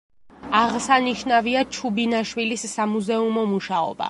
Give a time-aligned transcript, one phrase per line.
[0.59, 3.99] აღსანიშნავია ჩუბინაშვილის სამუზეუმო მუშაობა.